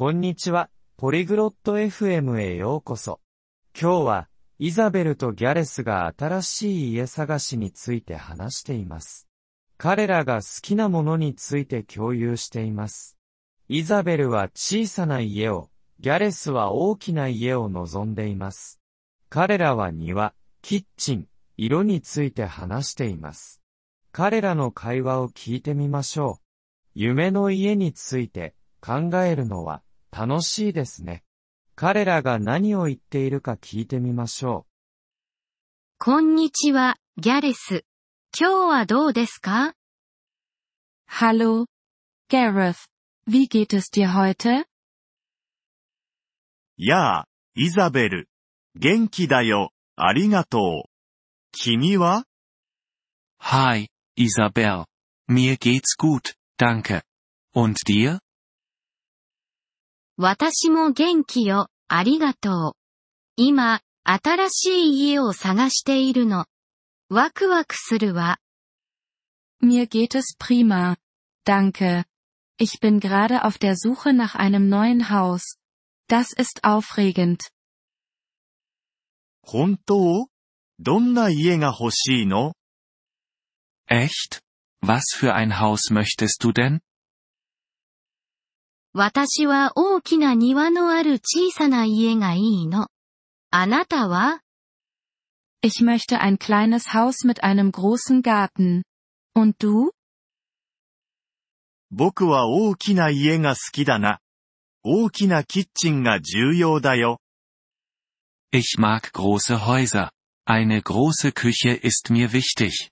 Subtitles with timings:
[0.00, 3.20] こんにちは、ポリグロット FM へようこそ。
[3.78, 9.28] 今日は、イザベルとギャレスが新しい家探しについて話しています。
[9.76, 13.18] 彼らが好きなものについて共有しています。
[13.68, 15.68] イザベルは小さな家を、
[15.98, 18.80] ギャレスは大きな家を望んでいます。
[19.28, 20.32] 彼らは庭、
[20.62, 21.26] キッチン、
[21.58, 23.60] 色について話しています。
[24.12, 26.42] 彼らの会話を聞いてみましょう。
[26.94, 31.22] 夢の家について考えるのは楽しいですね。
[31.76, 34.70] 彼らが何を言っているか聞いてみましょう。
[35.98, 37.84] こんにちは、ギャレス。
[38.38, 39.74] 今日はどうですか
[41.08, 41.66] ？Hallo,
[42.28, 42.88] Gareth.
[43.26, 44.66] Wie geht es dir heute?
[46.76, 48.28] やあ、イザベル。
[48.74, 50.90] 元気だよ、ありがとう。
[51.52, 52.24] 君は
[53.38, 54.86] ？Hi, Isabel.
[55.28, 57.02] Mir geht's gut, danke.
[57.54, 58.20] Und dir?
[60.19, 62.73] 私も元気よ、ありがとう。
[63.35, 66.45] 今、新しい家を探しているの。
[67.09, 68.37] ワクワクするわ。
[69.61, 70.97] Mir geht es prima.
[71.45, 72.05] Danke.
[72.57, 75.57] Ich bin gerade auf der Suche nach einem neuen Haus.
[76.07, 77.51] Das ist aufregend.
[79.41, 80.27] 本当
[80.79, 82.53] どんな家が欲しいの
[83.87, 84.41] Echt?
[84.81, 86.81] Was für ein Haus möchtest du denn?
[88.92, 92.88] 私は大きな庭のある小さな家がいいの。
[93.50, 94.40] あなたは
[95.62, 98.82] Ich möchte ein kleines Haus mit einem großen Garten.
[99.36, 99.92] Und du?
[101.92, 104.18] 僕は大きな家が好きだな。
[104.82, 107.20] 大きなキッチンが重要だよ。
[108.52, 110.10] Ich mag große Häuser.
[110.46, 112.90] Eine große Küche ist mir wichtig.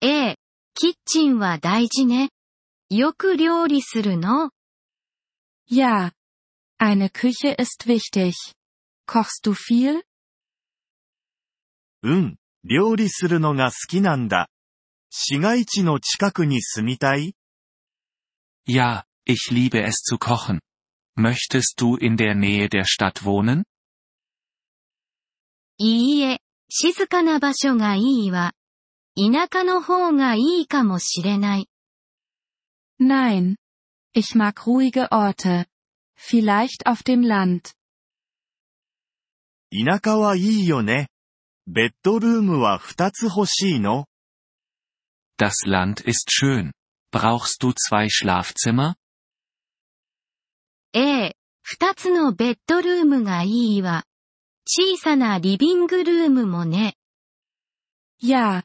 [0.00, 0.36] ええ、
[0.74, 2.30] キッチンは大事ね。
[2.88, 4.50] よく料理するの
[5.68, 6.12] Ja.
[6.78, 8.34] Eine Küche ist wichtig.
[9.08, 10.04] Kochst du viel?
[12.02, 14.48] うん、料理するのが好きなんだ。
[15.10, 17.34] 市街地の近くに住みたい
[18.68, 20.60] Ja, ich liebe es zu kochen.
[21.18, 23.64] Möchtest du in der Nähe der Stadt wohnen?
[25.78, 28.52] いいえ、静かな場所がいいわ。
[29.16, 31.68] 田舎の方がいいかもしれない。
[32.99, 33.57] Nein.
[34.13, 35.65] Ich mag ruhige Orte.
[36.15, 37.73] Vielleicht auf dem Land.
[39.73, 41.07] 田舎はいいよね。
[41.65, 44.05] ベッドルームは二つ欲しいの
[45.37, 46.73] Das Land ist schön.
[47.11, 48.95] Brauchst du zwei Schlafzimmer?
[50.93, 54.03] ええ、二つのベッドルームがいいわ。
[54.65, 56.95] 小さなリビングルームもね。
[58.21, 58.63] Ja.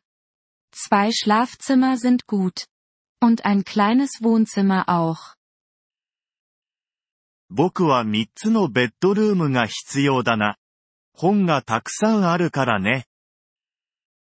[0.72, 2.66] Zwei Schlafzimmer sind gut.
[3.20, 5.36] Und ein kleines Wohnzimmer auch.
[7.48, 10.58] 僕は三つのベッドルームが必要だな。
[11.12, 13.06] 本がたくさんあるからね。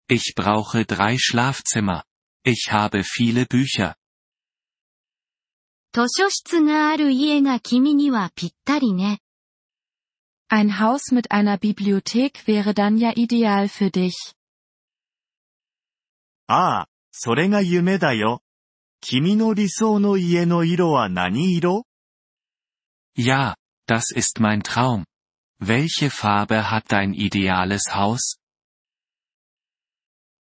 [0.09, 2.05] Ich brauche drei Schlafzimmer.
[2.45, 3.97] Ich habe viele Bücher.
[5.93, 9.21] 図書室がある家が君にはぴったりね。
[10.51, 14.35] Ein Haus mit einer Bibliothek wäre dann ja ideal für dich.
[16.47, 18.43] ああ、それが夢だよ。
[19.06, 21.84] 君の理想の家の色は何色
[23.18, 23.56] Ja,
[23.86, 25.04] das ist mein Traum.
[25.60, 28.40] Welche Farbe hat dein ideales Haus?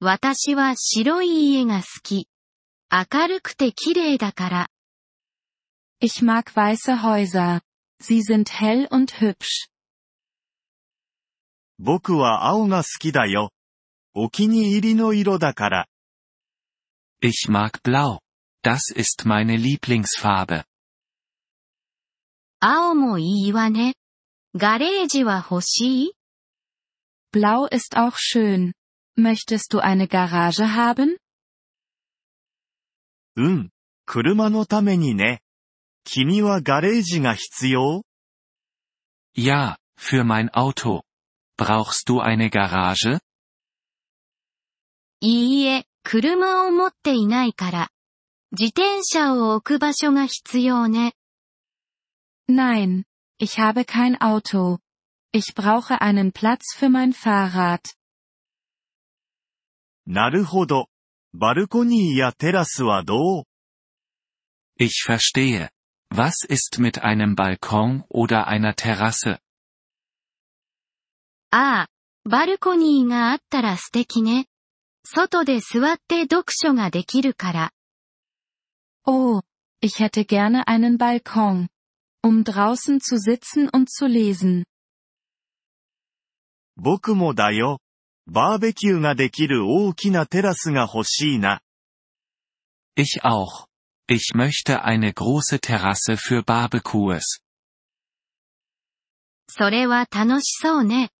[0.01, 2.27] 私は白い家が好き。
[2.91, 4.67] 明るくて綺麗だから。
[6.01, 7.61] Ich mag weiße Häuser.
[8.01, 9.69] Sie sind hell und hübsch.
[11.77, 13.51] 僕は青が好きだよ。
[14.13, 15.87] お気に入りの色だから。
[17.21, 18.19] Ich mag blau.
[18.62, 20.64] Das ist meine Lieblingsfarbe.
[22.60, 23.94] 青もいいわね。
[24.56, 26.12] ガレージは欲しい
[27.32, 28.72] Blau ist auch schön.
[29.18, 31.18] Möchtest du eine Garage haben?
[33.36, 33.70] うん。
[34.06, 35.42] 車のためにね。
[36.04, 38.02] 君はガレージが必要
[39.36, 41.02] Ja, für mein Auto.
[41.58, 43.20] Brauchst du eine Garage?
[45.20, 47.90] いいえ、車を持っていないから。
[48.51, 51.13] 自転車を置く場所が必要ね。
[52.49, 53.03] Nein,
[53.39, 54.79] ich habe kein Auto.
[55.31, 57.81] Ich brauche einen Platz für mein Fahrrad.
[60.07, 60.87] なるほど。
[61.33, 63.43] バルコニーやテラスはどう
[64.79, 65.69] Ich verstehe.
[66.11, 69.37] Was ist mit einem Balkon oder einer Terrasse?
[71.51, 71.87] ああ、
[72.27, 74.47] バルコニーがあったら素敵ね。
[75.03, 77.71] 外で座って読書ができるから。
[79.08, 79.40] Oh,
[79.84, 81.68] Ich hätte gerne einen Balkon.
[82.24, 84.64] Um draußen zu sitzen und zu lesen.
[86.76, 87.80] 僕もだよ。
[88.26, 91.60] バーベキューができる大きなテラスが欲しいな。
[92.96, 93.66] Ich auch.
[94.08, 97.42] Ich möchte eine große Terrasse für Barbecues.
[99.50, 101.10] それは楽しそうね。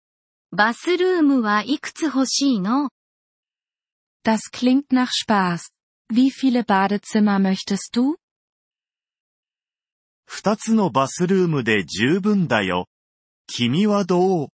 [0.53, 2.89] バスルームはいくつ欲しいの
[4.25, 5.75] Das klingt nach Spaß.
[6.12, 8.18] Wie viele Badezimmer möchtest du?
[10.26, 12.88] 二つのバスルームで十分だよ。
[13.48, 14.48] 君はどう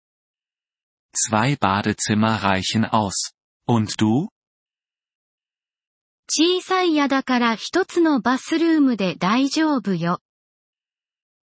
[1.13, 3.33] Zwei Badezimmer reichen aus.
[3.67, 4.27] Und du?
[6.27, 10.19] 小さい家だから一つのバスルームで大丈夫よ。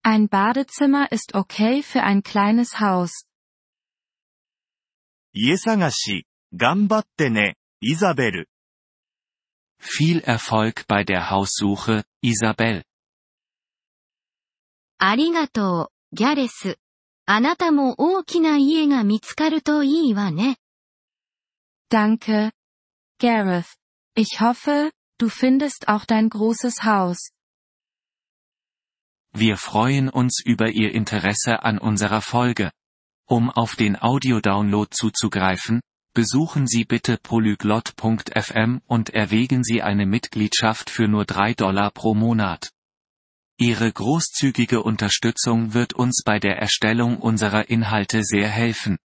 [0.04, 3.10] Ein Badezimmer ist okay für ein kleines Haus.
[5.32, 8.48] 家探し、頑張ってね、イザベル。
[9.79, 12.83] Viel Erfolg bei der Haussuche, Isabel.
[14.99, 16.77] ありがとう、ギャレス。
[17.25, 20.57] あなたも大きな家が見つかるといいわね。
[21.89, 22.51] Danke.
[23.19, 23.75] Gareth.
[24.15, 27.31] Ich hoffe, du findest auch dein großes Haus.
[29.33, 32.71] Wir freuen uns über Ihr Interesse an unserer Folge.
[33.27, 35.81] Um auf den Audiodownload zuzugreifen,
[36.16, 42.70] besuchen Sie bitte polyglot.fm und erwägen Sie eine Mitgliedschaft für nur 3 Dollar pro Monat.
[43.58, 48.96] Ihre großzügige Unterstützung wird uns bei der Erstellung unserer Inhalte sehr helfen.